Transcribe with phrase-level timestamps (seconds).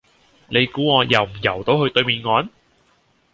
[0.47, 2.49] 你估我游唔游到去對面岸？